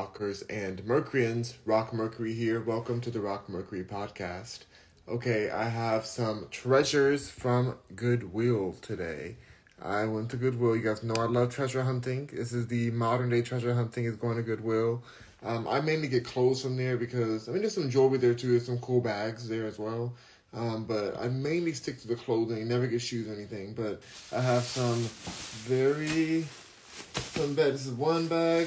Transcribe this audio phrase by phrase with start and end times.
[0.00, 1.54] rockers and Mercuryans.
[1.64, 2.60] Rock Mercury here.
[2.60, 4.64] Welcome to the Rock Mercury podcast.
[5.06, 9.36] Okay, I have some treasures from Goodwill today.
[9.80, 10.74] I went to Goodwill.
[10.74, 12.28] You guys know I love treasure hunting.
[12.32, 15.00] This is the modern day treasure hunting is going to Goodwill.
[15.44, 18.50] Um, I mainly get clothes from there because I mean there's some jewelry there too.
[18.50, 20.12] There's some cool bags there as well.
[20.52, 22.66] Um, but I mainly stick to the clothing.
[22.66, 23.74] Never get shoes or anything.
[23.74, 24.02] But
[24.36, 24.98] I have some
[25.68, 26.46] very
[27.14, 27.72] some bag.
[27.72, 28.66] This is one bag,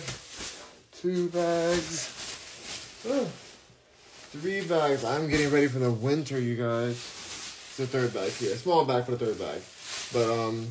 [1.02, 3.26] two bags, oh,
[4.32, 5.06] three bags.
[5.06, 6.96] I'm getting ready for the winter, you guys.
[6.96, 8.56] It's the third bag here.
[8.56, 9.62] Small bag for the third bag.
[10.12, 10.68] But um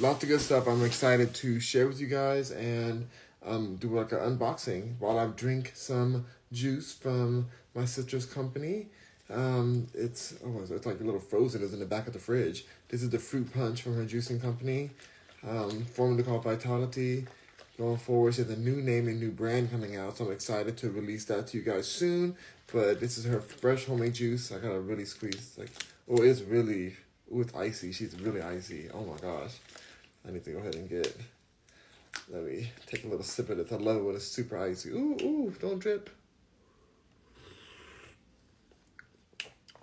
[0.00, 0.66] lots of good stuff.
[0.66, 3.08] I'm excited to share with you guys and
[3.44, 8.88] um, do like an unboxing while I drink some juice from my citrus company.
[9.30, 11.62] Um, it's oh, it's like a little frozen.
[11.62, 12.64] It's in the back of the fridge.
[12.88, 14.90] This is the fruit punch from her juicing company,
[15.46, 17.26] um, formerly called Vitality.
[17.78, 20.76] Going forward, she has a new name and new brand coming out, so I'm excited
[20.78, 22.36] to release that to you guys soon.
[22.72, 24.50] But this is her fresh homemade juice.
[24.50, 25.54] I gotta really squeeze.
[25.56, 25.70] Like,
[26.10, 26.96] oh, it's really,
[27.32, 27.92] oh, it's icy.
[27.92, 28.88] She's really icy.
[28.92, 29.52] Oh my gosh,
[30.26, 31.16] I need to go ahead and get.
[32.28, 33.70] Let me take a little sip of it.
[33.70, 34.90] I love it when it's super icy.
[34.90, 36.10] Ooh, ooh, don't drip.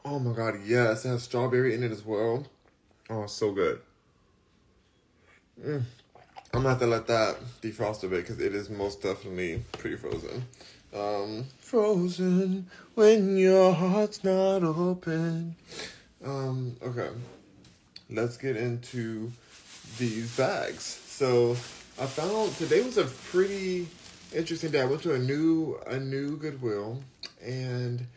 [0.04, 2.46] Oh my god, yes, it has strawberry in it as well.
[3.10, 3.80] Oh, so good.
[5.66, 5.84] Mm.
[6.56, 9.98] I'm gonna have to let that defrost a bit because it is most definitely pretty
[9.98, 10.46] frozen.
[10.94, 15.58] Um, frozen when your heart's not open.
[16.24, 17.10] Um, okay,
[18.10, 19.34] let's get into
[19.98, 20.84] these bags.
[20.84, 21.58] So
[22.00, 23.88] I found today was a pretty
[24.34, 24.80] interesting day.
[24.80, 27.04] I went to a new a new Goodwill
[27.44, 28.08] and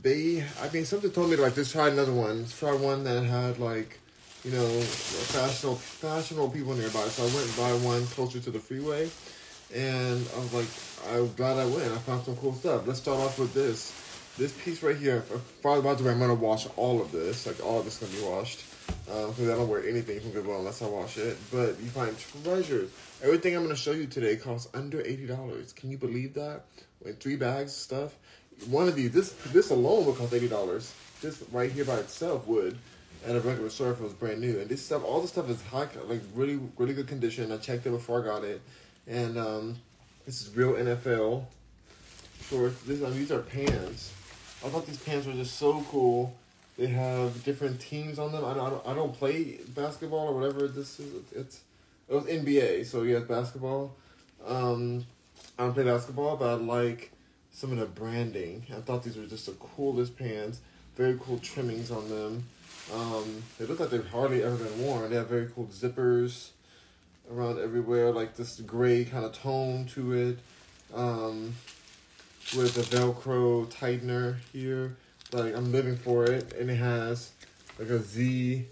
[0.00, 2.38] they I mean something told me to like just try another one.
[2.40, 4.00] Let's try one that had like,
[4.44, 7.04] you know, fashionable fashionable people nearby.
[7.08, 9.08] So I went and buy one closer to the freeway
[9.74, 11.90] and I was like, I'm glad I went.
[11.92, 12.86] I found some cool stuff.
[12.86, 14.00] Let's start off with this.
[14.36, 15.24] This piece right here,
[15.62, 17.46] by the way, I'm gonna wash all of this.
[17.46, 18.64] Like all of this gonna be washed.
[19.06, 21.36] Because um, I don't wear anything from Goodwill unless I wash it.
[21.50, 22.90] But you find treasures.
[23.22, 25.74] Everything I'm going to show you today costs under $80.
[25.74, 26.64] Can you believe that?
[27.04, 28.14] Like three bags of stuff.
[28.68, 30.92] One of these, this this alone would cost $80.
[31.20, 32.78] This right here by itself would
[33.26, 34.58] at a regular if was brand new.
[34.60, 37.50] And this stuff, all this stuff is high, like really, really good condition.
[37.52, 38.60] I checked it before I got it.
[39.06, 39.76] And um,
[40.26, 41.44] this is real NFL
[42.48, 42.82] shorts.
[42.82, 44.12] This, mean, these are pants.
[44.64, 46.34] I thought these pants were just so cool.
[46.78, 48.44] They have different teams on them.
[48.44, 51.22] I don't, I don't play basketball or whatever this is.
[51.32, 51.60] It's
[52.08, 53.94] it was NBA, so yeah, basketball.
[54.44, 55.06] Um,
[55.58, 57.12] I don't play basketball, but I like
[57.52, 58.66] some of the branding.
[58.76, 60.60] I thought these were just the coolest pants.
[60.96, 62.44] Very cool trimmings on them.
[62.92, 65.10] Um, they look like they've hardly ever been worn.
[65.10, 66.50] They have very cool zippers
[67.30, 70.38] around everywhere, like this gray kind of tone to it.
[70.94, 71.54] Um,
[72.56, 74.96] with a Velcro tightener here.
[75.32, 77.32] Like I'm living for it, and it has
[77.78, 78.64] like a Z,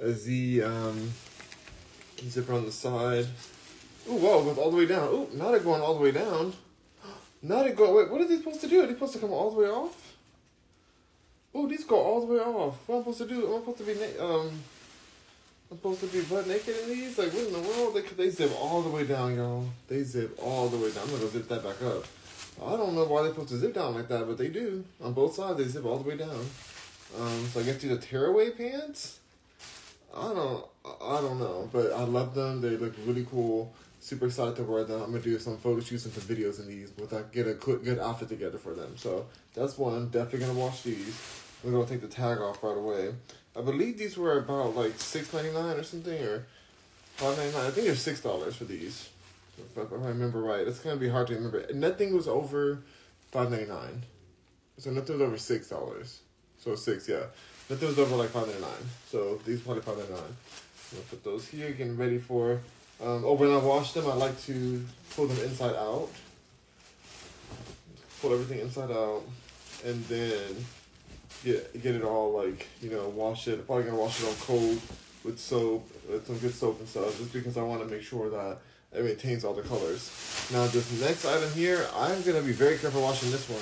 [0.00, 1.10] a Z um,
[2.20, 3.26] zipper on the side.
[4.08, 5.08] Oh, whoa, goes all the way down.
[5.10, 6.52] Oh, not it going all the way down.
[7.40, 8.82] Not it going, wait, what are they supposed to do?
[8.82, 10.07] Are they supposed to come all the way off?
[11.58, 12.76] Oh, these go all the way off.
[12.86, 13.48] What am I supposed to do?
[13.48, 14.50] Am I supposed to be, um,
[15.72, 17.18] I'm supposed to be butt naked in these?
[17.18, 17.96] Like, what in the world?
[17.96, 19.66] They, they zip all the way down, y'all.
[19.88, 21.02] They zip all the way down.
[21.02, 22.04] I'm gonna go zip that back up.
[22.64, 24.84] I don't know why they're supposed to zip down like that, but they do.
[25.02, 26.46] On both sides, they zip all the way down.
[27.18, 29.18] Um, so I guess these are tearaway pants?
[30.16, 30.64] I don't,
[31.02, 32.60] I don't know, but I love them.
[32.60, 33.74] They look really cool.
[33.98, 35.02] Super excited to wear them.
[35.02, 37.54] I'm gonna do some photo shoots and some videos in these, but I get a
[37.54, 38.96] good, good outfit together for them.
[38.96, 40.08] So that's one.
[40.10, 41.44] Definitely gonna wash these.
[41.62, 43.14] We're gonna take the tag off right away.
[43.56, 46.46] I believe these were about like six ninety nine or something, or
[47.16, 47.66] five ninety nine.
[47.66, 49.08] I think they're six dollars for these
[49.58, 50.66] if I remember right.
[50.66, 51.66] It's gonna be hard to remember.
[51.74, 52.78] Nothing was over
[53.32, 54.02] five ninety nine,
[54.78, 56.20] so nothing was over six dollars.
[56.58, 57.24] So six, yeah.
[57.68, 58.88] Nothing was over like five ninety nine.
[59.10, 60.22] So these probably five ninety nine.
[60.22, 62.60] I'm gonna put those here, getting ready for.
[63.00, 66.08] Um, oh, when I wash them, I like to pull them inside out.
[68.20, 69.22] Pull everything inside out,
[69.84, 70.64] and then
[71.44, 73.58] get get it all like you know wash it.
[73.58, 74.80] I'm Probably gonna wash it on cold
[75.24, 78.30] with soap, with some good soap and stuff, just because I want to make sure
[78.30, 78.58] that
[78.92, 80.10] it maintains all the colors.
[80.52, 83.60] Now this next item here, I'm to be very careful washing this one,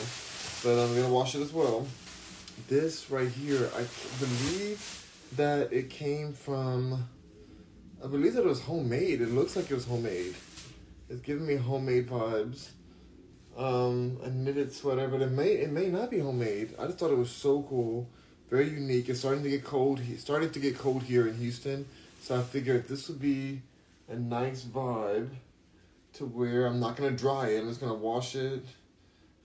[0.62, 1.86] but I'm to wash it as well.
[2.68, 3.84] This right here, I
[4.18, 5.06] believe
[5.36, 7.06] that it came from,
[8.02, 9.20] I believe that it was homemade.
[9.20, 10.34] It looks like it was homemade.
[11.10, 12.70] It's giving me homemade vibes.
[13.56, 16.74] Um, a knitted sweater, but it may it may not be homemade.
[16.78, 18.06] I just thought it was so cool,
[18.50, 19.08] very unique.
[19.08, 20.00] It's starting to get cold.
[20.06, 21.86] It's starting to get cold here in Houston,
[22.20, 23.62] so I figured this would be
[24.08, 25.30] a nice vibe
[26.14, 27.60] to where I'm not gonna dry it.
[27.60, 28.64] I'm just gonna wash it,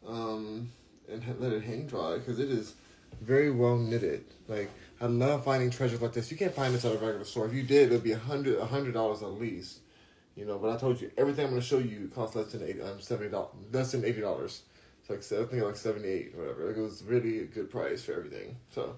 [0.05, 0.69] um,
[1.09, 2.73] and let it hang dry because it is
[3.21, 4.25] very well knitted.
[4.47, 6.31] Like I love finding treasures like this.
[6.31, 7.45] You can't find this at a regular store.
[7.45, 9.79] If you did, it'd be a hundred a hundred dollars at least.
[10.35, 12.81] You know, but I told you everything I'm gonna show you costs less than eight
[12.81, 14.61] um seventy dollars less than eighty dollars.
[15.01, 16.67] It's like I think like seventy eight whatever.
[16.67, 18.55] Like it was really a good price for everything.
[18.73, 18.95] So,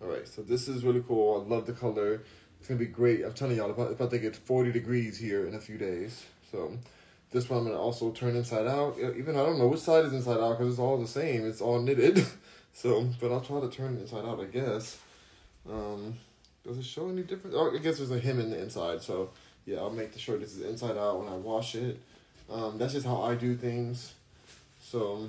[0.00, 0.26] all right.
[0.26, 1.44] So this is really cool.
[1.44, 2.22] I love the color.
[2.58, 3.24] It's gonna be great.
[3.24, 6.24] I'm telling y'all about about to get forty degrees here in a few days.
[6.50, 6.78] So.
[7.32, 8.98] This one I'm gonna also turn inside out.
[8.98, 11.46] Even I don't know which side is inside out because it's all the same.
[11.46, 12.26] It's all knitted.
[12.72, 14.40] so, but I'll try to turn it inside out.
[14.40, 14.98] I guess.
[15.68, 16.16] Um,
[16.64, 17.54] does it show any difference?
[17.56, 19.02] Oh, I guess there's a hem in the inside.
[19.02, 19.30] So
[19.70, 22.00] yeah, I'll make sure this is inside out when I wash it.
[22.50, 24.14] Um, that's just how I do things.
[24.80, 25.28] So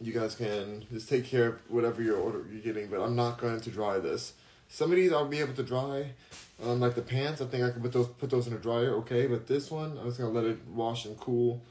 [0.00, 2.88] you guys can just take care of whatever you're order you're getting.
[2.88, 4.32] But I'm not going to dry this.
[4.68, 6.10] Some of these I'll be able to dry.
[6.60, 8.94] Um, like the pants, I think I can put those put those in a dryer,
[8.96, 9.28] okay.
[9.28, 11.62] But this one, I'm just gonna let it wash and cool,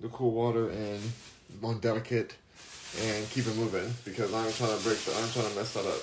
[0.00, 1.00] the cool water and
[1.62, 2.36] on delicate,
[3.02, 5.84] and keep it moving because I'm trying to break the I'm trying to mess that
[5.84, 6.02] up.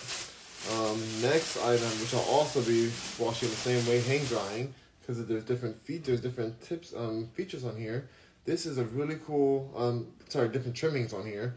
[0.78, 4.74] Um, next item, which I'll also be washing the same way, hang drying,
[5.08, 8.10] because there's different features, different tips, um, features on here.
[8.44, 11.56] This is a really cool, um, sorry, different trimmings on here.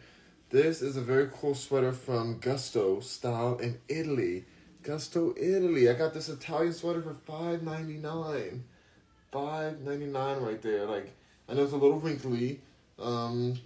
[0.50, 4.44] This is a very cool sweater from Gusto style in Italy.
[4.82, 5.88] Gusto, Italy.
[5.88, 8.64] I got this Italian sweater for five ninety nine.
[9.32, 10.86] Five ninety nine right there.
[10.86, 11.12] Like
[11.48, 12.60] I know it's a little wrinkly,
[13.00, 13.58] um,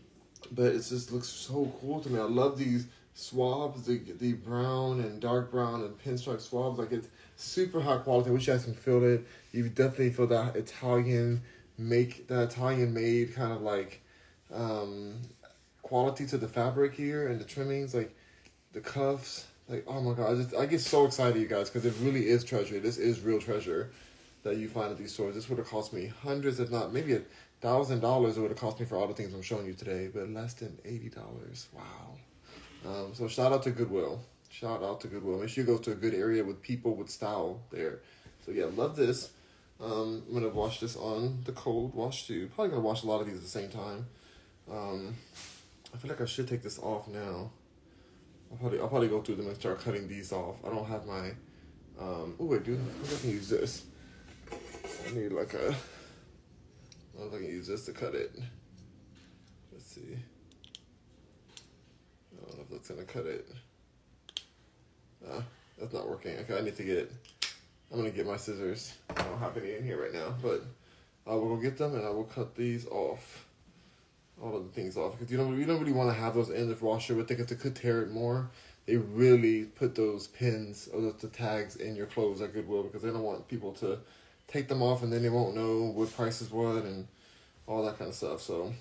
[0.53, 2.19] but it just looks so cool to me.
[2.19, 6.79] I love these swabs, the the brown and dark brown and pinstripe swabs.
[6.79, 8.31] Like it's super high quality.
[8.31, 9.27] I wish you guys can feel it.
[9.55, 11.43] You definitely feel that Italian
[11.79, 14.03] make that Italian made kind of like
[14.53, 15.21] um,
[15.83, 18.15] quality to the fabric here and the trimmings, like
[18.73, 19.47] the cuffs.
[19.69, 22.27] Like oh my god, I just I get so excited, you guys, because it really
[22.27, 22.81] is treasure.
[22.81, 23.91] This is real treasure
[24.43, 25.35] that you find at these stores.
[25.35, 27.23] This would have cost me hundreds, if not maybe a
[27.61, 28.37] thousand dollars.
[28.37, 30.55] It would have cost me for all the things I'm showing you today, but less
[30.55, 31.69] than eighty dollars.
[31.73, 32.19] Wow.
[32.87, 34.21] Um, so shout out to Goodwill.
[34.51, 35.39] Shout out to Goodwill.
[35.39, 38.01] Make sure you go to a good area with people with style there.
[38.45, 39.31] So yeah, love this.
[39.81, 42.49] Um, I'm gonna wash this on the cold wash too.
[42.55, 44.07] Probably gonna wash a lot of these at the same time.
[44.71, 45.15] Um,
[45.93, 47.51] I feel like I should take this off now.
[48.51, 50.57] I'll probably I'll probably go through them and start cutting these off.
[50.65, 51.31] I don't have my.
[52.01, 53.85] Um, oh wait, dude, I can use this.
[54.51, 55.69] I need like a.
[55.69, 58.33] I don't know if I can use this to cut it.
[59.73, 60.17] Let's see
[62.45, 63.49] I don't know if that's gonna cut it.
[65.27, 65.43] Uh,
[65.79, 66.37] that's not working.
[66.39, 67.13] Okay, I need to get.
[67.95, 68.93] I'm gonna get my scissors.
[69.09, 70.65] I don't have any in here right now, but
[71.29, 73.47] I will go get them and I will cut these off.
[74.43, 76.51] All of the things off because you don't you don't really want to have those
[76.51, 77.15] in the washer.
[77.15, 78.51] But think it could tear it more.
[78.87, 83.03] They really put those pins or the, the tags in your clothes at Goodwill because
[83.03, 84.01] they don't want people to
[84.49, 87.07] take them off and then they won't know what price is what and
[87.69, 88.43] all that kind of stuff.
[88.43, 88.75] So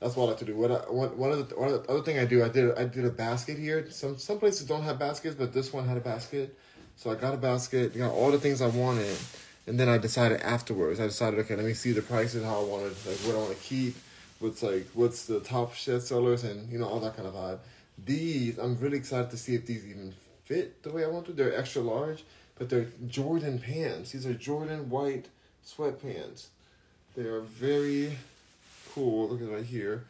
[0.00, 0.56] that's what I like to do.
[0.56, 2.76] What I, one, one of the one of the other thing I do, I did
[2.76, 3.88] I did a basket here.
[3.88, 6.58] Some some places don't have baskets, but this one had a basket.
[6.98, 9.16] So I got a basket, got all the things I wanted,
[9.68, 10.98] and then I decided afterwards.
[10.98, 13.56] I decided, okay, let me see the prices, how I wanted, like what I want
[13.56, 13.94] to keep,
[14.40, 17.60] what's like what's the top shit sellers, and you know all that kind of vibe.
[18.04, 20.12] These I'm really excited to see if these even
[20.44, 21.32] fit the way I want to.
[21.32, 22.24] They're extra large,
[22.58, 24.10] but they're Jordan pants.
[24.10, 25.26] These are Jordan white
[25.64, 26.46] sweatpants.
[27.14, 28.18] They are very
[28.92, 29.28] cool.
[29.28, 30.02] Look at right here.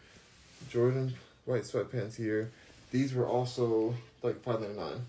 [0.71, 1.13] Jordan
[1.45, 2.51] white sweatpants here.
[2.93, 5.03] These were also like five ninety nine.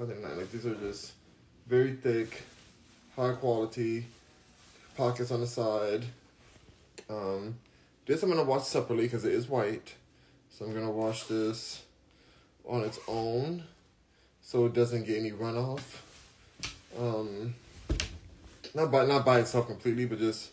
[0.00, 0.38] Ninety nine.
[0.38, 1.12] Like these are just
[1.66, 2.42] very thick,
[3.16, 4.06] high quality,
[4.96, 6.06] pockets on the side.
[7.10, 7.56] Um,
[8.06, 9.94] this I'm gonna wash separately because it is white.
[10.50, 11.82] So I'm gonna wash this
[12.66, 13.62] on its own
[14.40, 15.82] so it doesn't get any runoff.
[16.98, 17.54] Um,
[18.74, 20.48] not by not by itself completely, but just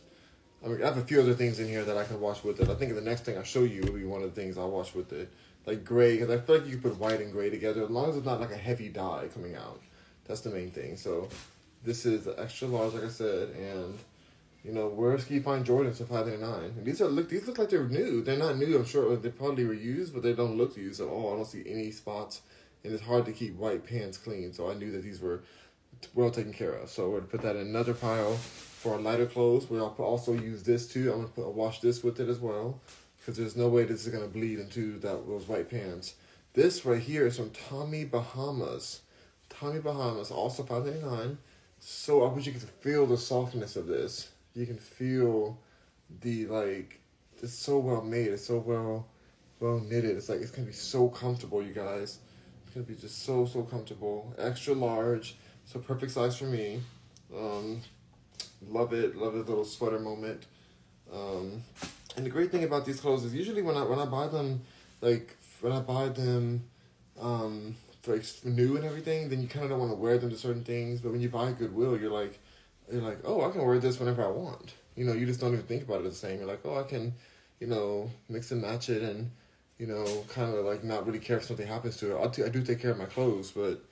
[0.62, 2.60] I mean, I have a few other things in here that I can wash with
[2.60, 2.70] it.
[2.70, 4.72] I think the next thing I show you will be one of the things I'll
[4.72, 5.32] wash with it.
[5.67, 8.09] Like gray, because I feel like you can put white and gray together as long
[8.09, 9.81] as it's not like a heavy dye coming out.
[10.25, 10.95] That's the main thing.
[10.95, 11.27] So
[11.83, 14.00] this is extra large, like I said, and
[14.63, 16.74] you know, where else can you find Jordans for five ninety nine?
[16.83, 18.21] These are look these look like they're new.
[18.24, 21.07] They're not new, I'm sure they probably were used, but they don't look used at
[21.07, 21.33] all.
[21.33, 22.41] I don't see any spots
[22.86, 25.43] and it's hard to keep white pants clean, so I knew that these were
[26.13, 26.89] well taken care of.
[26.89, 29.69] So we're gonna put that in another pile for lighter clothes.
[29.69, 31.12] We'll also use this too.
[31.12, 32.79] I'm gonna put, wash this with it as well
[33.27, 36.15] because there's no way this is gonna bleed into that those white pants.
[36.53, 39.01] This right here is from Tommy Bahamas.
[39.50, 41.38] Tommy Bahamas, also five ninety nine.
[41.77, 44.29] So I wish you could feel the softness of this.
[44.55, 45.60] You can feel
[46.22, 47.01] the like.
[47.43, 48.27] It's so well made.
[48.27, 49.07] It's so well,
[49.60, 50.15] well knitted.
[50.15, 52.19] It's like it's gonna be so comfortable, you guys.
[52.65, 54.34] It's gonna be just so so comfortable.
[54.38, 56.81] Extra large, so perfect size for me.
[57.36, 57.81] Um,
[58.69, 59.17] love it.
[59.17, 60.46] Love the little sweater moment.
[61.12, 61.62] Um,
[62.17, 64.62] and the great thing about these clothes is usually when I when I buy them,
[65.01, 66.63] like when I buy them,
[67.21, 67.75] um,
[68.07, 70.63] like new and everything, then you kind of don't want to wear them to certain
[70.63, 71.00] things.
[71.00, 72.39] But when you buy Goodwill, you're like,
[72.91, 74.74] you're like, oh, I can wear this whenever I want.
[74.95, 76.39] You know, you just don't even think about it the same.
[76.39, 77.13] You're like, oh, I can,
[77.59, 79.29] you know, mix and match it and,
[79.77, 82.43] you know, kind of like not really care if something happens to it.
[82.43, 83.83] I do take care of my clothes, but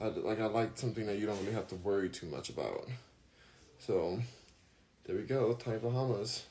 [0.00, 2.88] I, like I like something that you don't really have to worry too much about.
[3.78, 4.18] So,
[5.04, 6.44] there we go, Tommy Bahamas.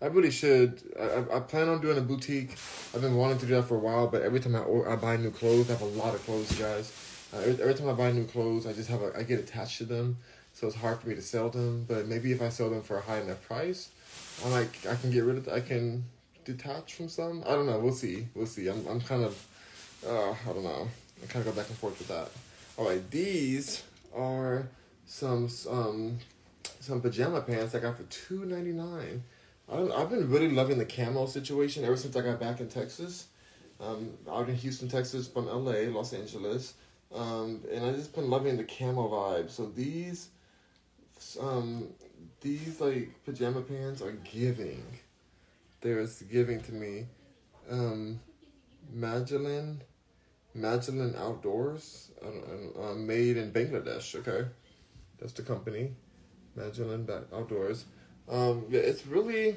[0.00, 0.80] I really should.
[0.98, 2.52] I, I plan on doing a boutique.
[2.94, 4.62] I've been wanting to do that for a while, but every time I
[4.92, 6.92] I buy new clothes, I have a lot of clothes, guys.
[7.34, 9.78] Uh, every, every time I buy new clothes, I just have a, I get attached
[9.78, 10.16] to them,
[10.54, 11.84] so it's hard for me to sell them.
[11.88, 13.90] But maybe if I sell them for a high enough price,
[14.44, 15.48] I like I can get rid of.
[15.48, 16.04] I can
[16.44, 17.42] detach from some.
[17.44, 17.80] I don't know.
[17.80, 18.28] We'll see.
[18.34, 18.68] We'll see.
[18.68, 19.44] I'm I'm kind of.
[20.06, 20.88] Uh, I don't know.
[21.22, 22.28] I kind of go back and forth with that.
[22.76, 23.82] All right, these
[24.14, 24.68] are
[25.06, 26.18] some um
[26.78, 29.24] some pajama pants I got for two ninety nine.
[29.70, 33.26] I've been really loving the camo situation ever since I got back in Texas.
[33.80, 36.74] Um, out in Houston, Texas, from LA, Los Angeles.
[37.14, 39.50] Um, and I've just been loving the camo vibe.
[39.50, 40.30] So these,
[41.40, 41.88] um,
[42.40, 44.82] these like pajama pants are giving.
[45.80, 47.06] They're giving to me.
[47.70, 48.20] Um,
[48.92, 49.82] Magellan,
[50.54, 54.14] Magellan Outdoors, uh, made in Bangladesh.
[54.16, 54.48] Okay,
[55.20, 55.92] that's the company,
[56.56, 57.84] Magellan Outdoors.
[58.30, 59.56] Um, yeah, it's really.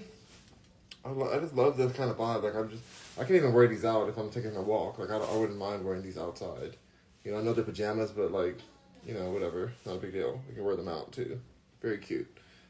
[1.03, 2.43] I, lo- I just love this kind of vibe.
[2.43, 2.83] Like I'm just,
[3.19, 4.99] I can even wear these out if I'm taking a walk.
[4.99, 6.75] Like I, I wouldn't mind wearing these outside.
[7.23, 8.57] You know, I know they're pajamas, but like,
[9.05, 10.41] you know, whatever, not a big deal.
[10.49, 11.39] You can wear them out too.
[11.81, 12.27] Very cute.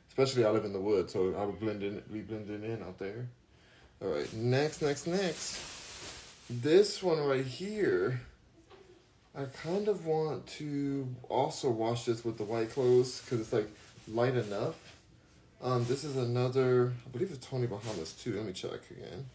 [0.07, 2.97] Especially I live in the woods, so I would blend in, be blending in out
[2.99, 3.27] there.
[4.01, 5.61] All right, next, next, next.
[6.49, 8.19] This one right here.
[9.33, 13.69] I kind of want to also wash this with the white clothes because it's like
[14.09, 14.75] light enough
[15.63, 18.35] um, this is another, I believe it's Tommy Bahamas too.
[18.35, 19.25] Let me check again.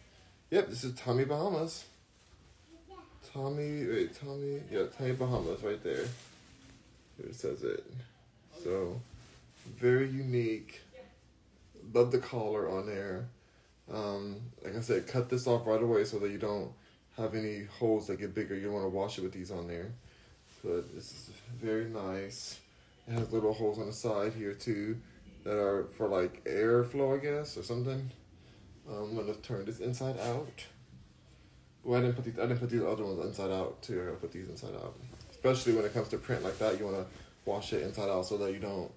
[0.51, 1.85] Yep, this is Tommy Bahamas.
[3.33, 6.05] Tommy, wait, Tommy, yeah, Tommy Bahamas right there.
[7.17, 7.83] Here it says it.
[8.63, 8.99] So,
[9.77, 10.81] very unique.
[11.93, 13.27] Love the collar on there.
[13.93, 16.71] Um, like I said, cut this off right away so that you don't
[17.15, 18.55] have any holes that get bigger.
[18.55, 19.91] You don't want to wash it with these on there.
[20.63, 21.29] But this is
[21.61, 22.59] very nice.
[23.07, 24.97] It has little holes on the side here too
[25.47, 28.11] that are for like airflow, I guess, or something.
[28.89, 30.65] Um, I'm gonna turn this inside out.
[31.85, 32.37] Well, I didn't put these.
[32.37, 34.09] I didn't put these other ones inside out too.
[34.11, 34.93] I put these inside out.
[35.31, 37.05] Especially when it comes to print like that, you wanna
[37.45, 38.91] wash it inside out so that you don't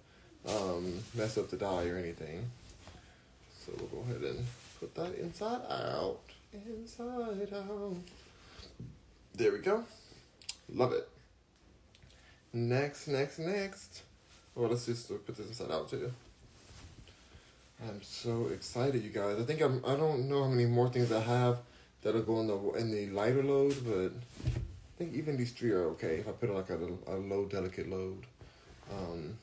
[0.49, 2.51] um, mess up the dye or anything.
[3.65, 4.45] So we'll go ahead and
[4.81, 6.19] put that inside out.
[6.53, 7.97] Inside out.
[9.35, 9.85] There we go.
[10.75, 11.09] Love it.
[12.53, 14.03] Next, next, next.
[14.57, 16.11] Well, let's just put this inside out too.
[17.89, 19.39] I'm so excited, you guys.
[19.39, 19.83] I think I'm.
[19.87, 21.61] I don't know how many more things I have
[22.03, 24.13] that'll go in the in the lighter load, but
[24.47, 26.17] I think even these three are okay.
[26.17, 28.27] If I put like a, a low delicate load,
[28.93, 29.39] um,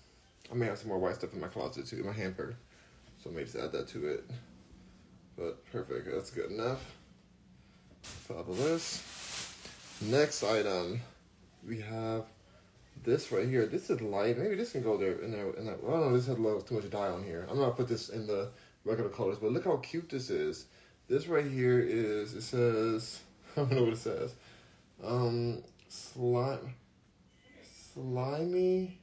[0.51, 2.55] I may have some more white stuff in my closet too, in my hamper.
[3.23, 4.29] So I may just add that to it.
[5.35, 6.07] But perfect.
[6.11, 6.83] That's good enough.
[8.03, 9.03] Fabulous.
[10.01, 11.01] Next item,
[11.67, 12.25] we have
[13.03, 14.37] this right here, this is light.
[14.37, 15.49] Maybe this can go there in there.
[15.51, 16.13] In that, I don't know.
[16.13, 17.47] This has little, too much dye on here.
[17.49, 18.49] I'm gonna put this in the
[18.85, 20.65] regular colors, but look how cute this is.
[21.07, 22.33] This right here is.
[22.33, 23.21] It says.
[23.57, 24.35] I don't know what it says.
[25.03, 26.75] Um, slime,
[27.93, 28.99] slimy,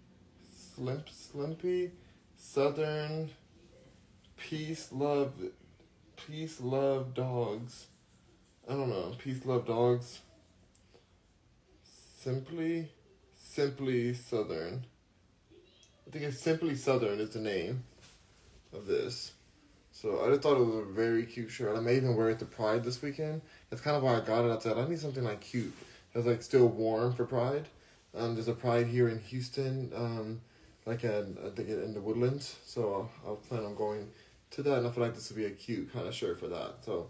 [0.74, 1.90] slimp, slimpy,
[2.36, 3.30] southern,
[4.36, 5.32] peace, love,
[6.16, 7.86] peace, love, dogs.
[8.68, 9.14] I don't know.
[9.18, 10.20] Peace, love, dogs.
[12.20, 12.90] Simply
[13.54, 14.84] Simply Southern.
[16.08, 17.84] I think it's Simply Southern is the name
[18.72, 19.30] of this.
[19.92, 21.76] So I just thought it was a very cute shirt.
[21.76, 23.42] I may even wear it to Pride this weekend.
[23.70, 24.50] That's kind of why I got it.
[24.50, 25.72] I said I need something like cute.
[26.12, 27.68] That's like still warm for Pride.
[28.16, 30.40] Um, there's a Pride here in Houston, um,
[30.84, 31.22] like I
[31.54, 32.56] think in the Woodlands.
[32.66, 34.10] So I'll, I'll plan on going
[34.50, 36.48] to that, and I feel like this would be a cute kind of shirt for
[36.48, 36.78] that.
[36.84, 37.08] So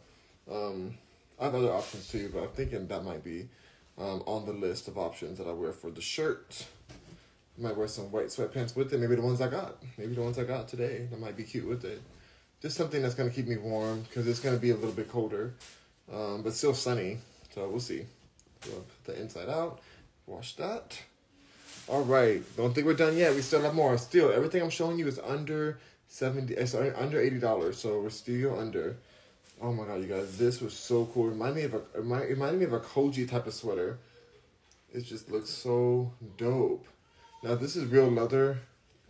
[0.53, 0.99] um,
[1.41, 3.49] I have other options too, but I'm thinking that might be
[3.99, 6.67] um, on the list of options that I wear for the shirt.
[7.59, 8.99] I might wear some white sweatpants with it.
[8.99, 9.77] Maybe the ones I got.
[9.97, 11.07] Maybe the ones I got today.
[11.11, 12.03] That might be cute with it.
[12.61, 14.93] Just something that's going to keep me warm because it's going to be a little
[14.93, 15.55] bit colder,
[16.13, 17.19] um, but still sunny.
[17.55, 18.07] So we'll see.
[18.61, 19.81] Put the inside out.
[20.27, 20.99] Wash that.
[21.87, 22.43] All right.
[22.57, 23.35] Don't think we're done yet.
[23.35, 23.97] We still have more.
[23.99, 27.75] Still, everything I'm showing you is under 70 eh, sorry, under $80.
[27.75, 28.97] So we're still under.
[29.61, 31.29] Oh my god, you guys, this was so cool.
[31.29, 31.79] Reminded me of a
[32.23, 33.99] it reminded me of a Coogi type of sweater.
[34.93, 36.87] It just looks so dope.
[37.43, 38.59] Now this is real leather.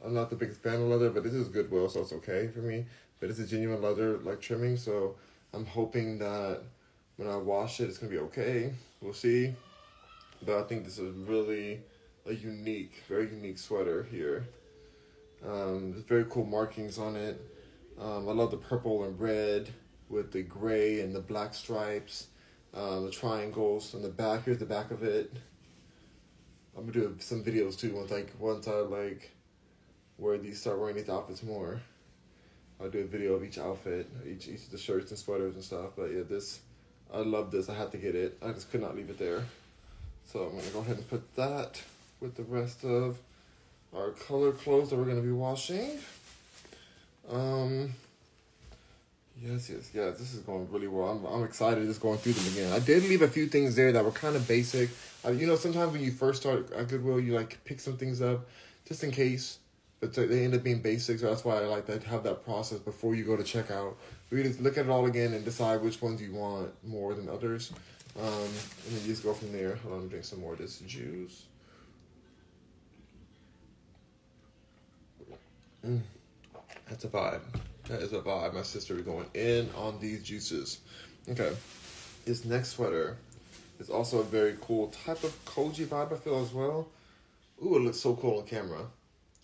[0.04, 2.60] I'm not the biggest fan of leather, but this is Goodwill, so it's okay for
[2.60, 2.84] me.
[3.20, 4.76] but it's a genuine leather like trimming.
[4.76, 5.16] So
[5.54, 6.60] I'm hoping that
[7.16, 8.72] when I wash it, it's gonna be okay.
[9.00, 9.54] We'll see.
[10.44, 11.80] But I think this is really
[12.26, 14.46] a unique, very unique sweater here.
[15.46, 17.40] Um, there's very cool markings on it.
[17.98, 19.70] Um, I love the purple and red
[20.08, 22.28] with the gray and the black stripes.
[22.72, 24.44] Um, the triangles on the back.
[24.44, 25.32] Here's the back of it.
[26.76, 29.30] I'm gonna do some videos too once like once I like
[30.18, 31.80] wear these start wearing these outfits more.
[32.80, 35.62] I'll do a video of each outfit, each each of the shirts and sweaters and
[35.62, 35.90] stuff.
[35.96, 36.60] But yeah, this
[37.12, 37.68] I love this.
[37.68, 38.38] I had to get it.
[38.42, 39.44] I just could not leave it there.
[40.26, 41.80] So I'm gonna go ahead and put that
[42.20, 43.18] with the rest of
[43.94, 45.98] our color clothes that we're gonna be washing.
[47.30, 47.94] Um,
[49.40, 50.18] yes, yes, yes.
[50.18, 51.08] This is going really well.
[51.08, 52.72] I'm, I'm excited just going through them again.
[52.72, 54.90] I did leave a few things there that were kind of basic.
[55.24, 58.20] Uh, you know, sometimes when you first start at Goodwill, you like pick some things
[58.20, 58.46] up
[58.86, 59.58] just in case,
[60.00, 61.18] but they end up being basic.
[61.18, 63.94] So that's why I like to have that process before you go to checkout.
[64.30, 67.28] We just look at it all again and decide which ones you want more than
[67.28, 67.72] others.
[68.18, 69.76] Um, and then you just go from there.
[69.76, 71.44] Hold on, me drink some more of this juice.
[75.86, 76.00] Mm.
[76.88, 77.40] That's a vibe.
[77.88, 78.54] That is a vibe.
[78.54, 80.80] My sister is going in on these juices.
[81.28, 81.52] Okay.
[82.24, 83.16] This next sweater
[83.78, 86.88] is also a very cool type of Coogi vibe, I feel, as well.
[87.62, 88.86] Ooh, it looks so cool on camera.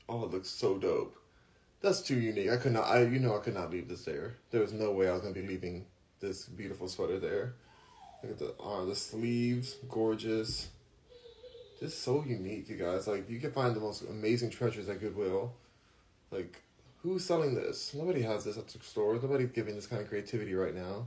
[0.09, 1.17] Oh, it looks so dope.
[1.83, 2.51] That's too unique.
[2.51, 4.35] I could not, I, you know, I could not leave this there.
[4.51, 5.87] There was no way I was going to be leaving
[6.21, 7.55] this beautiful sweater there.
[8.23, 10.69] Look at the, uh, the sleeves, gorgeous.
[11.79, 13.07] Just so unique, you guys.
[13.07, 15.53] Like, you can find the most amazing treasures at Goodwill.
[16.31, 16.61] Like,
[17.03, 17.95] who's selling this?
[17.95, 19.15] Nobody has this at the store.
[19.15, 21.07] Nobody's giving this kind of creativity right now.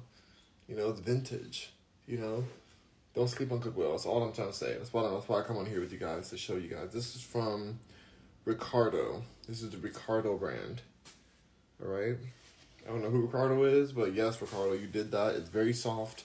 [0.67, 1.71] You know, it's vintage.
[2.07, 2.43] You know,
[3.15, 3.91] don't sleep on Goodwill.
[3.91, 4.73] That's all I'm trying to say.
[4.73, 6.91] That's why, that's why I come on here with you guys to show you guys.
[6.91, 7.79] This is from
[8.45, 9.23] Ricardo.
[9.47, 10.81] This is the Ricardo brand.
[11.83, 12.15] All right.
[12.85, 15.35] I don't know who Ricardo is, but yes, Ricardo, you did that.
[15.35, 16.23] It's very soft.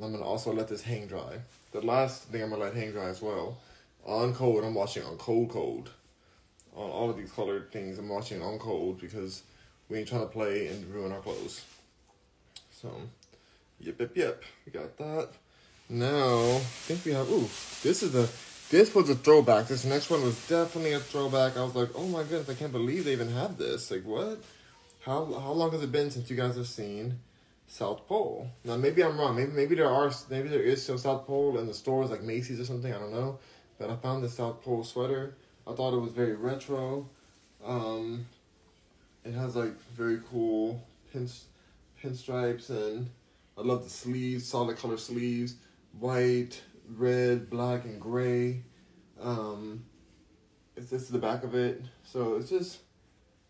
[0.00, 1.40] I'm gonna also let this hang dry.
[1.72, 3.58] The last thing I'm gonna let hang dry as well.
[4.04, 5.90] On cold, I'm washing on cold, cold
[6.74, 7.98] on all of these colored things.
[7.98, 9.42] I'm watching on cold because
[9.88, 11.64] we ain't trying to play and ruin our clothes.
[12.70, 12.90] So,
[13.80, 14.42] yep, yep, yep.
[14.64, 15.28] We got that.
[15.88, 17.48] Now, I think we have, ooh,
[17.82, 18.28] this is a,
[18.70, 19.66] this was a throwback.
[19.66, 21.56] This next one was definitely a throwback.
[21.56, 23.90] I was like, oh my goodness, I can't believe they even have this.
[23.90, 24.40] Like, what?
[25.00, 27.18] How, how long has it been since you guys have seen
[27.66, 28.48] South Pole?
[28.64, 29.34] Now, maybe I'm wrong.
[29.34, 32.60] Maybe, maybe there are, maybe there is still South Pole in the stores like Macy's
[32.60, 32.92] or something.
[32.94, 33.40] I don't know.
[33.78, 35.34] But I found the South Pole sweater
[35.70, 37.08] I thought it was very retro.
[37.64, 38.26] Um,
[39.24, 41.28] it has like very cool pin
[42.02, 43.10] pinstripes and
[43.56, 45.56] I love the sleeves, solid color sleeves,
[45.98, 46.60] white,
[46.96, 48.62] red, black, and gray.
[49.20, 49.84] Um,
[50.76, 52.78] it's this is the back of it, so it's just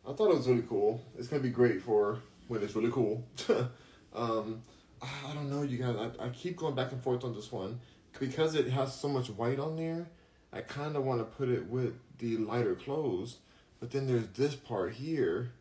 [0.07, 1.01] I thought it was really cool.
[1.17, 3.25] It's gonna be great for when it's really cool.
[4.15, 4.63] um,
[5.01, 5.97] I don't know, you guys.
[5.97, 7.81] I, I keep going back and forth on this one
[8.19, 10.09] because it has so much white on there.
[10.53, 13.39] I kind of want to put it with the lighter clothes,
[13.81, 15.53] but then there's this part here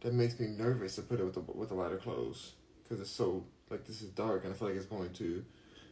[0.00, 3.10] that makes me nervous to put it with the with the lighter clothes because it's
[3.10, 5.44] so like this is dark and I feel like it's going to.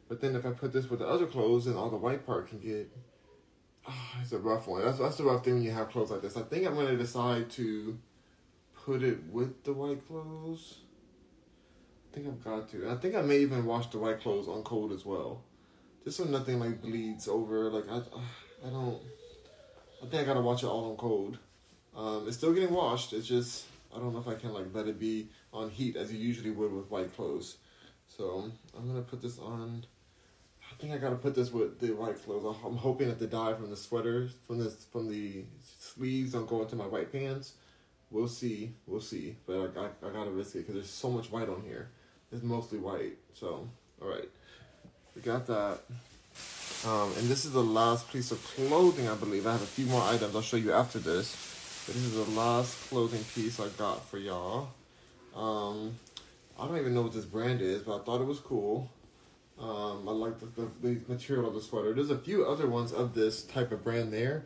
[0.08, 2.48] But then if I put this with the other clothes, then all the white part
[2.48, 2.90] can get.
[3.86, 4.84] Oh, it's a rough one.
[4.84, 6.36] That's that's the rough thing when you have clothes like this.
[6.36, 7.98] I think I'm gonna decide to
[8.84, 10.78] put it with the white clothes.
[12.10, 12.90] I think I've got to.
[12.90, 15.42] I think I may even wash the white clothes on cold as well
[16.08, 17.70] just so nothing like bleeds over.
[17.70, 17.98] Like I,
[18.66, 19.00] I don't.
[20.02, 21.38] I think I gotta watch it all on cold.
[21.96, 23.12] Um, it's still getting washed.
[23.12, 26.12] It's just I don't know if I can like let it be on heat as
[26.12, 27.56] you usually would with white clothes.
[28.06, 29.84] So I'm gonna put this on.
[30.70, 32.56] I think I gotta put this with the white clothes.
[32.64, 35.44] I'm hoping that the dye from the sweater, from this, from the
[35.80, 37.54] sleeves, don't go into my white pants.
[38.10, 38.72] We'll see.
[38.86, 39.36] We'll see.
[39.46, 41.90] But I, I, I gotta risk it because there's so much white on here.
[42.30, 43.16] It's mostly white.
[43.34, 43.68] So,
[44.00, 44.28] all right.
[45.16, 45.80] We got that.
[46.86, 49.46] Um, and this is the last piece of clothing, I believe.
[49.46, 51.84] I have a few more items I'll show you after this.
[51.86, 54.68] But this is the last clothing piece I got for y'all.
[55.34, 55.94] Um,
[56.58, 58.90] I don't even know what this brand is, but I thought it was cool.
[59.58, 61.92] Um, I like the, the, the, material of the sweater.
[61.92, 64.44] There's a few other ones of this type of brand there,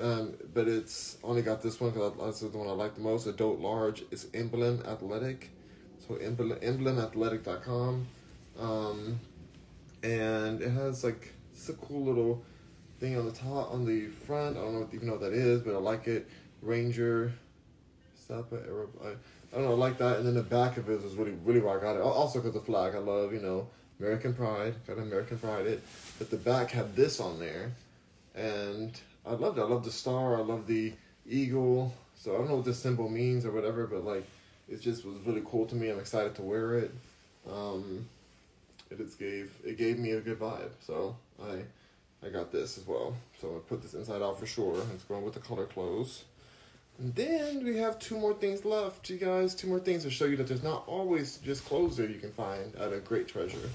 [0.00, 3.26] um, but it's only got this one because that's the one I like the most.
[3.26, 4.02] Adult large.
[4.10, 5.50] It's Emblem Athletic.
[6.06, 8.06] So emblem, emblemathletic.com.
[8.58, 9.20] Um,
[10.02, 12.44] and it has like it's a cool little
[13.00, 14.56] thing on the top on the front.
[14.56, 16.28] I don't know even know what that is, but I like it.
[16.62, 17.32] Ranger,
[18.14, 18.90] Sapa, Arab.
[19.02, 19.14] I, I
[19.58, 20.18] don't know, I like that.
[20.18, 22.02] And then the back of it is really really why I got it.
[22.02, 24.74] Also because the flag, I love you know American Pride.
[24.86, 25.82] Got American Pride it,
[26.18, 27.72] but the back had this on there,
[28.34, 29.62] and I loved it.
[29.62, 30.36] I love the star.
[30.36, 30.92] I love the
[31.26, 31.94] eagle.
[32.14, 34.26] So I don't know what this symbol means or whatever, but like
[34.68, 35.88] it just was really cool to me.
[35.88, 36.94] I'm excited to wear it.
[37.50, 38.08] Um,
[38.90, 40.70] it just gave it gave me a good vibe.
[40.80, 41.62] So I
[42.26, 43.14] I got this as well.
[43.40, 44.82] So I put this inside out for sure.
[44.94, 46.24] It's going with the color clothes.
[46.98, 49.54] And then we have two more things left, you guys.
[49.54, 52.32] Two more things to show you that there's not always just clothes there you can
[52.32, 53.68] find at a great treasure.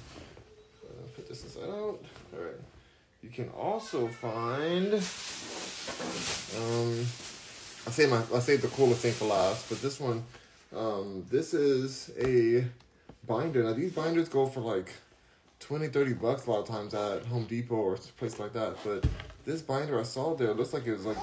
[0.81, 1.99] So put this inside out.
[2.33, 2.59] All right.
[3.21, 4.93] You can also find.
[6.57, 7.05] Um,
[7.85, 10.23] I say my I saved the coolest thing for last, but this one,
[10.75, 12.65] um, this is a
[13.27, 13.63] binder.
[13.63, 14.91] Now these binders go for like
[15.61, 18.75] 20, 30 bucks a lot of times at Home Depot or place like that.
[18.83, 19.05] But
[19.45, 21.17] this binder I saw there looks like it was like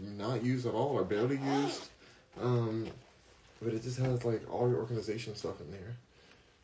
[0.00, 1.88] not used at all or barely used.
[2.40, 2.86] Um,
[3.60, 5.96] but it just has like all your organization stuff in there.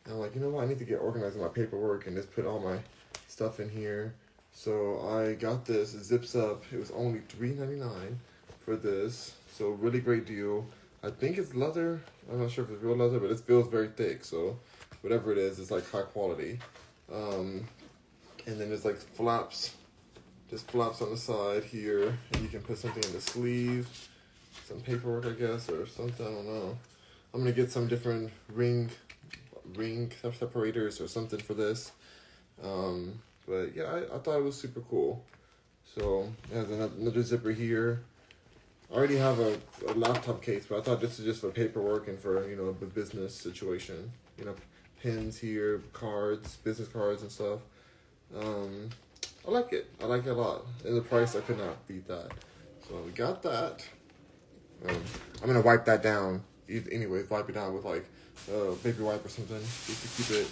[0.04, 0.64] And I'm like, you know what?
[0.64, 2.78] I need to get organized in my paperwork and just put all my
[3.26, 4.14] stuff in here.
[4.52, 5.94] So I got this.
[5.94, 6.64] It zips up.
[6.72, 8.18] It was only three ninety nine
[8.64, 9.34] for this.
[9.52, 10.66] So really great deal.
[11.02, 12.00] I think it's leather.
[12.30, 14.24] I'm not sure if it's real leather, but it feels very thick.
[14.24, 14.58] So
[15.02, 16.58] whatever it is, it's like high quality.
[17.12, 17.66] Um,
[18.46, 19.74] and then there's like flaps,
[20.50, 24.08] just flaps on the side here, and you can put something in the sleeve,
[24.66, 26.26] some paperwork, I guess, or something.
[26.26, 26.78] I don't know.
[27.32, 28.90] I'm gonna get some different ring,
[29.74, 31.92] ring separators or something for this.
[32.62, 35.24] Um, but yeah, I, I thought it was super cool.
[35.94, 38.02] So it has another zipper here.
[38.90, 42.08] I already have a, a laptop case, but I thought this is just for paperwork
[42.08, 44.10] and for you know the business situation.
[44.38, 44.54] You know,
[45.02, 47.60] pins here, cards, business cards and stuff.
[48.36, 48.90] Um,
[49.46, 49.86] I like it.
[50.02, 50.66] I like it a lot.
[50.84, 52.30] And the price, I could not beat that.
[52.88, 53.86] So we got that.
[54.86, 54.96] Um,
[55.42, 56.42] I'm gonna wipe that down.
[56.68, 58.04] Anyway, wipe it down with like
[58.52, 60.46] a baby wipe or something just to keep it,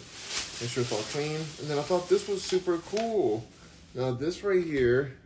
[0.61, 1.37] make sure it's all clean.
[1.37, 3.47] And then I thought this was super cool.
[3.95, 5.17] Now this right here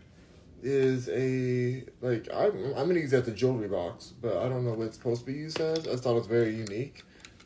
[0.62, 4.74] is a like I'm I'm gonna use that the jewelry box, but I don't know
[4.74, 5.88] what it's supposed to be used as.
[5.88, 7.04] I thought it was very unique.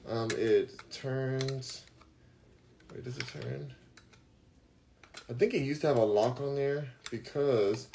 [0.08, 1.82] Um, it turns.
[2.92, 3.72] Wait, does it turn?
[5.30, 7.88] I think it used to have a lock on there because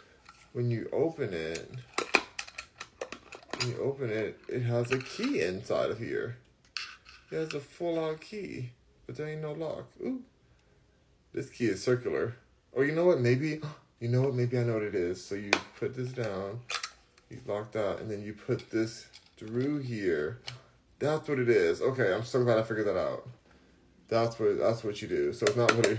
[0.53, 1.69] when you open it,
[3.59, 6.37] when you open it, it has a key inside of here.
[7.31, 8.71] It has a full out key,
[9.05, 9.85] but there ain't no lock.
[10.01, 10.23] Ooh.
[11.33, 12.35] This key is circular.
[12.71, 13.19] Or you know what?
[13.19, 13.61] Maybe,
[13.99, 14.33] you know what?
[14.33, 15.23] Maybe I know what it is.
[15.23, 16.61] So you put this down,
[17.29, 19.05] you lock that, and then you put this
[19.37, 20.39] through here.
[20.99, 21.81] That's what it is.
[21.81, 23.27] Okay, I'm so glad I figured that out.
[24.09, 25.33] That's what that's what you do.
[25.33, 25.97] So it's not really.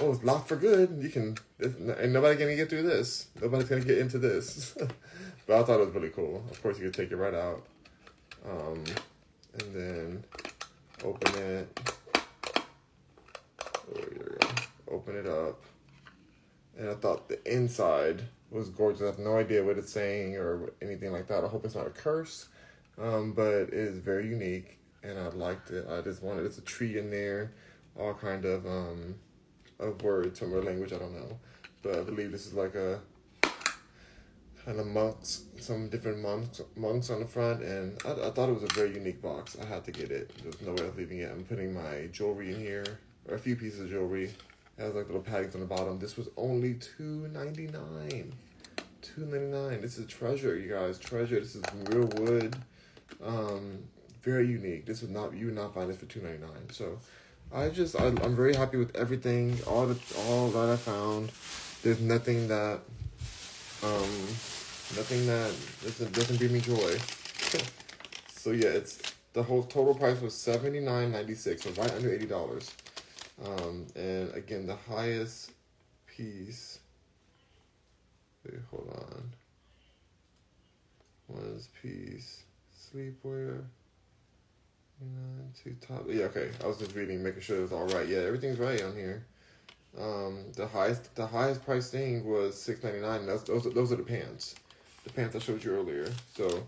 [0.00, 0.98] Oh, it's locked for good.
[1.00, 1.36] You can.
[1.58, 3.28] And nobody gonna get through this.
[3.40, 4.76] Nobody's gonna get into this.
[5.46, 6.44] but I thought it was really cool.
[6.50, 7.66] Of course, you could take it right out.
[8.46, 8.84] Um,
[9.54, 10.24] and then
[11.02, 11.80] open it.
[13.60, 14.48] Oh, here we go.
[14.90, 15.62] Open it up.
[16.78, 19.02] And I thought the inside was gorgeous.
[19.02, 21.44] I have no idea what it's saying or anything like that.
[21.44, 22.48] I hope it's not a curse.
[23.00, 25.86] Um, but it is very unique, and I liked it.
[25.88, 27.52] I just wanted it's a tree in there,
[27.98, 29.16] all kind of um,
[29.78, 31.38] of words from a language I don't know,
[31.82, 33.00] but I believe this is like a
[34.64, 38.54] kind of monks, some different monks monks on the front, and I, I thought it
[38.54, 39.56] was a very unique box.
[39.60, 40.32] I had to get it.
[40.42, 41.30] There's no way of leaving it.
[41.30, 42.84] I'm putting my jewelry in here,
[43.28, 44.24] or a few pieces of jewelry.
[44.78, 45.98] It has like little paddings on the bottom.
[45.98, 48.32] This was only two ninety nine.
[49.02, 49.80] Two ninety nine.
[49.82, 50.98] This is treasure, you guys.
[50.98, 51.38] Treasure.
[51.38, 52.56] This is real wood.
[53.24, 53.84] Um,
[54.22, 54.86] very unique.
[54.86, 56.70] This would not you would not find this for two ninety nine.
[56.70, 56.98] So,
[57.52, 59.58] I just I, I'm very happy with everything.
[59.66, 61.30] All the all that I found.
[61.82, 62.80] There's nothing that,
[63.84, 64.10] um,
[64.98, 66.98] nothing that doesn't doesn't bring me joy.
[68.28, 68.98] so yeah, it's
[69.34, 72.72] the whole total price was seventy nine ninety six, so right under eighty dollars.
[73.44, 75.52] Um, and again, the highest
[76.06, 76.80] piece.
[78.44, 79.32] Wait, hold on.
[81.28, 82.45] Was piece
[82.96, 83.64] sleepwear.
[85.00, 86.06] Nine, two top.
[86.08, 86.50] Yeah, okay.
[86.64, 88.08] I was just reading, making sure it was all right.
[88.08, 89.26] Yeah, everything's right on here.
[90.00, 93.26] Um, the highest, the highest price thing was six ninety nine.
[93.26, 93.64] That's those.
[93.64, 94.54] Those are the pants.
[95.04, 96.10] The pants I showed you earlier.
[96.34, 96.66] So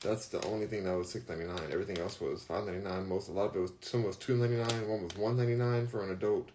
[0.00, 1.68] that's the only thing that was six ninety nine.
[1.72, 3.08] Everything else was five ninety nine.
[3.08, 4.88] Most a lot of it was some was two ninety nine.
[4.88, 6.50] One was one ninety nine for an adult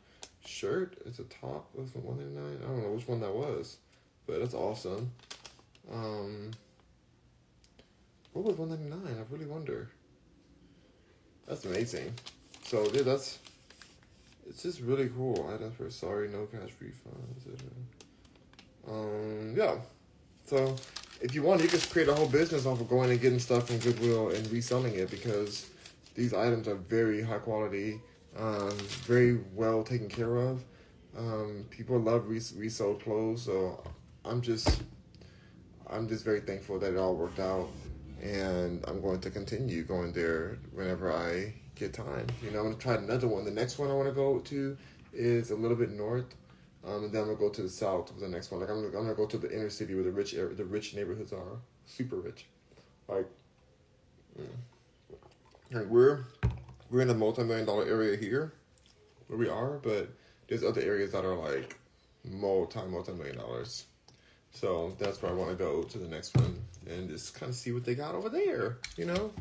[0.45, 0.97] shirt.
[1.05, 1.69] It's a top.
[1.77, 2.59] It one ninety nine?
[2.63, 3.77] I don't know which one that was,
[4.25, 5.11] but that's awesome.
[5.91, 6.51] Um,
[8.33, 9.17] what was one ninety nine?
[9.17, 9.89] I really wonder.
[11.47, 12.13] That's amazing.
[12.63, 13.39] So yeah, that's
[14.47, 15.49] it's just really cool.
[15.49, 17.61] I for sorry, no cash refunds.
[18.87, 19.75] Um, yeah.
[20.45, 20.75] So
[21.21, 23.67] if you want, you can create a whole business off of going and getting stuff
[23.67, 25.69] from Goodwill and reselling it because
[26.15, 27.99] these items are very high quality,
[28.37, 30.63] um, very well taken care of.
[31.17, 33.83] Um, people love res- resold clothes, so
[34.25, 34.83] I'm just
[35.87, 37.69] I'm just very thankful that it all worked out.
[38.21, 42.27] And I'm going to continue going there whenever I get time.
[42.43, 43.45] You know, I'm gonna try another one.
[43.45, 44.77] The next one I want to go to
[45.13, 46.35] is a little bit north,
[46.85, 48.61] um, and then I'm gonna go to the south for the next one.
[48.61, 50.93] Like I'm, I'm gonna go to the inner city where the rich area, the rich
[50.93, 52.45] neighborhoods are, super rich.
[53.07, 53.27] Like,
[54.39, 54.45] mm.
[55.71, 56.25] like we're
[56.89, 58.53] we're in a multi-million dollar area here,
[59.27, 60.09] where we are, but
[60.47, 61.77] there's other areas that are like
[62.23, 63.85] multi multi million dollars.
[64.51, 67.55] So that's where I want to go to the next one and just kind of
[67.55, 68.77] see what they got over there.
[68.97, 69.31] You know,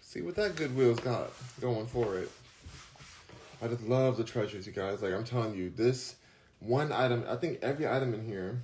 [0.00, 1.30] see what that Goodwill's got
[1.60, 2.30] going for it.
[3.62, 5.02] I just love the treasures, you guys.
[5.02, 6.16] Like I'm telling you, this
[6.60, 8.62] one item, I think every item in here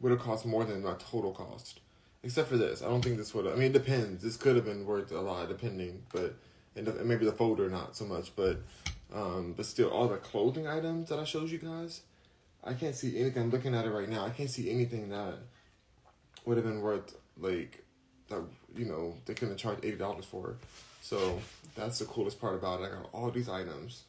[0.00, 1.80] would have cost more than my total cost.
[2.24, 2.82] Except for this.
[2.82, 4.22] I don't think this would have, I mean, it depends.
[4.22, 6.36] This could have been worth a lot, depending, but,
[6.76, 8.58] and maybe the folder not so much, but,
[9.12, 12.02] um, but still, all the clothing items that I showed you guys,
[12.64, 13.44] I can't see anything.
[13.44, 14.24] I'm looking at it right now.
[14.24, 15.34] I can't see anything that
[16.44, 17.84] would have been worth, like,
[18.28, 18.42] that,
[18.76, 20.56] you know, they couldn't charge $80 for.
[21.00, 21.40] So,
[21.74, 22.84] that's the coolest part about it.
[22.84, 24.04] I got all these items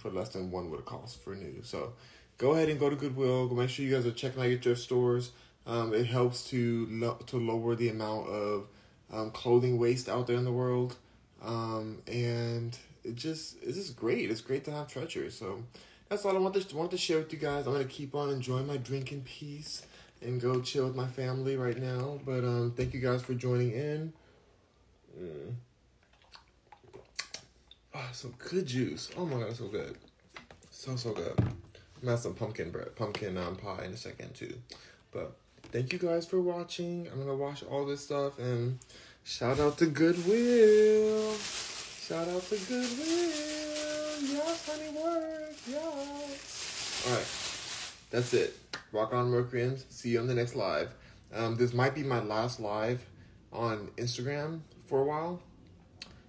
[0.00, 1.60] for less than one would have cost for new.
[1.62, 1.92] So
[2.38, 3.48] go ahead and go to Goodwill.
[3.48, 5.32] Go make sure you guys are checking out your thrift stores.
[5.66, 8.66] Um, it helps to lo- to lower the amount of
[9.12, 10.96] um, clothing waste out there in the world,
[11.42, 14.30] um, and it just it's just great.
[14.30, 15.36] It's great to have treasures.
[15.36, 15.62] So
[16.10, 17.66] that's all I want to to share with you guys.
[17.66, 19.82] I'm gonna keep on enjoying my drink in peace
[20.20, 22.18] and go chill with my family right now.
[22.26, 24.12] But um, thank you guys for joining in.
[25.18, 25.54] Mm.
[27.94, 29.08] Oh, good juice.
[29.16, 29.96] Oh my god, so good.
[30.70, 31.34] So, so good.
[31.38, 31.54] I'm
[32.00, 34.54] gonna have some pumpkin bread, pumpkin um, pie in a second too.
[35.12, 35.36] But
[35.70, 37.08] thank you guys for watching.
[37.12, 38.80] I'm gonna wash all this stuff and
[39.22, 41.36] shout out to Goodwill.
[41.36, 43.59] Shout out to Goodwill.
[44.22, 45.54] Yes, honey, work.
[45.66, 47.06] Yes.
[47.06, 48.10] All right.
[48.10, 48.56] That's it.
[48.92, 49.86] Rock on, Mercuryans.
[49.88, 50.92] See you on the next live.
[51.32, 53.06] Um, this might be my last live
[53.52, 55.40] on Instagram for a while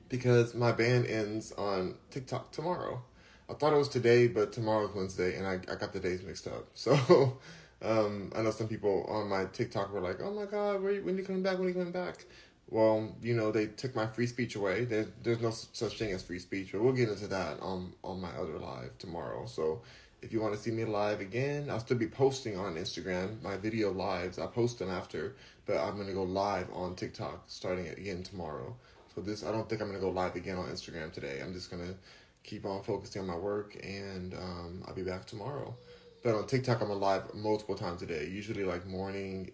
[0.07, 3.01] because my band ends on TikTok tomorrow.
[3.49, 6.47] I thought it was today, but tomorrow's Wednesday, and I, I got the days mixed
[6.47, 6.67] up.
[6.75, 7.39] So
[7.81, 11.17] um, I know some people on my TikTok were like, "Oh my God, when are
[11.17, 11.57] you coming back?
[11.57, 12.25] When are you coming back?"
[12.71, 14.85] Well, you know, they took my free speech away.
[14.85, 18.21] There's there's no such thing as free speech, but we'll get into that on on
[18.21, 19.45] my other live tomorrow.
[19.45, 19.81] So
[20.21, 23.57] if you want to see me live again, I'll still be posting on Instagram my
[23.57, 24.39] video lives.
[24.39, 28.75] I post them after, but I'm gonna go live on TikTok starting again tomorrow.
[29.13, 31.41] So this, I don't think I'm gonna go live again on Instagram today.
[31.43, 31.95] I'm just gonna
[32.43, 35.75] keep on focusing on my work, and um, I'll be back tomorrow.
[36.23, 38.29] But on TikTok, I'm alive multiple times a day.
[38.31, 39.51] Usually like morning,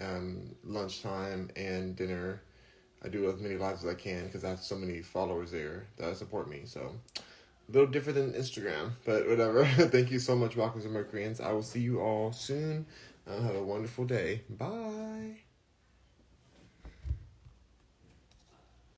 [0.00, 2.40] um, lunchtime, and dinner.
[3.06, 5.86] I do as many lives as I can because I have so many followers there
[5.96, 6.62] that support me.
[6.64, 9.64] So a little different than Instagram, but whatever.
[9.66, 11.40] Thank you so much, Rockers and Mercuryans.
[11.40, 12.86] I will see you all soon.
[13.26, 14.42] Uh, have a wonderful day.
[14.50, 15.45] Bye.